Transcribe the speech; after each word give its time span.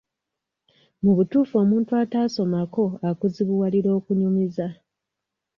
Mu 1.03 1.11
butuufu 1.17 1.53
omuntu 1.63 1.91
ataasomako 2.03 2.83
akuzibuwalira 3.09 3.89
okunyumiza. 3.97 4.67